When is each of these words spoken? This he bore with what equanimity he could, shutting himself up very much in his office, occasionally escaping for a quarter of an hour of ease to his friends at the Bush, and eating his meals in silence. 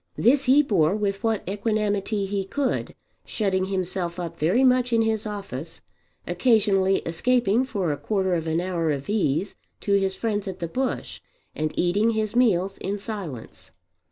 This 0.15 0.45
he 0.45 0.63
bore 0.63 0.95
with 0.95 1.23
what 1.23 1.47
equanimity 1.47 2.25
he 2.25 2.43
could, 2.43 2.95
shutting 3.23 3.65
himself 3.65 4.19
up 4.19 4.39
very 4.39 4.63
much 4.63 4.91
in 4.91 5.03
his 5.03 5.27
office, 5.27 5.81
occasionally 6.25 7.03
escaping 7.05 7.65
for 7.65 7.91
a 7.91 7.97
quarter 7.97 8.33
of 8.33 8.47
an 8.47 8.59
hour 8.59 8.89
of 8.89 9.11
ease 9.11 9.55
to 9.81 9.93
his 9.93 10.15
friends 10.17 10.47
at 10.47 10.57
the 10.57 10.67
Bush, 10.67 11.21
and 11.53 11.71
eating 11.77 12.09
his 12.17 12.35
meals 12.35 12.79
in 12.79 12.97
silence. 12.97 13.69